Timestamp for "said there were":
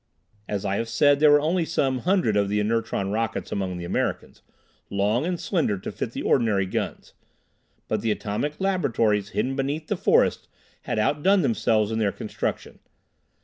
0.89-1.39